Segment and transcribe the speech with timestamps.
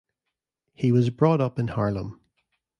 [0.73, 2.21] He was brought up in Harlem.